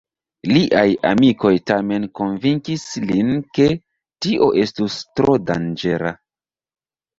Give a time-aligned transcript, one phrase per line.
[0.51, 3.69] Liaj amikoj tamen konvinkis lin, ke
[4.27, 6.19] tio estus tro danĝera.